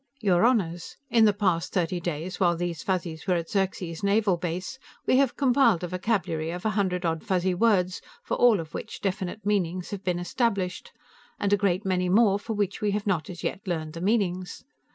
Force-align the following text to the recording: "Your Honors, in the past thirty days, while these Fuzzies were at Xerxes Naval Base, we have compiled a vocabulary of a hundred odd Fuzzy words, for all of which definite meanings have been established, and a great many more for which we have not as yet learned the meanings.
"Your 0.19 0.45
Honors, 0.47 0.97
in 1.11 1.25
the 1.25 1.31
past 1.31 1.73
thirty 1.73 1.99
days, 1.99 2.39
while 2.39 2.57
these 2.57 2.81
Fuzzies 2.81 3.27
were 3.27 3.35
at 3.35 3.51
Xerxes 3.51 4.01
Naval 4.03 4.35
Base, 4.35 4.79
we 5.05 5.17
have 5.17 5.37
compiled 5.37 5.83
a 5.83 5.87
vocabulary 5.89 6.49
of 6.49 6.65
a 6.65 6.71
hundred 6.71 7.05
odd 7.05 7.23
Fuzzy 7.23 7.53
words, 7.53 8.01
for 8.23 8.33
all 8.35 8.59
of 8.59 8.73
which 8.73 8.99
definite 9.01 9.45
meanings 9.45 9.91
have 9.91 10.03
been 10.03 10.17
established, 10.17 10.91
and 11.39 11.53
a 11.53 11.55
great 11.55 11.85
many 11.85 12.09
more 12.09 12.39
for 12.39 12.53
which 12.53 12.81
we 12.81 12.89
have 12.89 13.05
not 13.05 13.29
as 13.29 13.43
yet 13.43 13.59
learned 13.67 13.93
the 13.93 14.01
meanings. 14.01 14.63